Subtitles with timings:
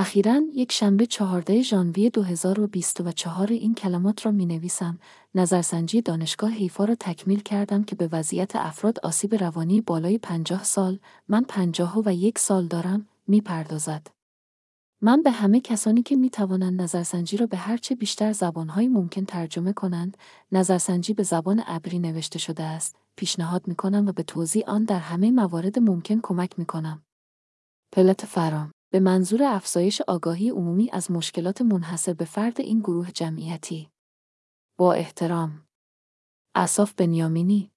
[0.00, 4.98] اخیرا یک شنبه چهارده ژانویه 2024 این کلمات را می نویسم.
[5.34, 10.98] نظرسنجی دانشگاه حیفا را تکمیل کردم که به وضعیت افراد آسیب روانی بالای پنجاه سال،
[11.28, 14.06] من پنجاه و یک سال دارم، می پردازد.
[15.00, 19.72] من به همه کسانی که می توانند نظرسنجی را به هرچه بیشتر زبانهای ممکن ترجمه
[19.72, 20.16] کنند،
[20.52, 24.98] نظرسنجی به زبان ابری نوشته شده است، پیشنهاد می کنم و به توضیح آن در
[24.98, 27.02] همه موارد ممکن کمک می کنم.
[27.92, 33.90] پلت فرام به منظور افزایش آگاهی عمومی از مشکلات منحصر به فرد این گروه جمعیتی.
[34.78, 35.66] با احترام.
[36.54, 37.72] اصاف بنیامینی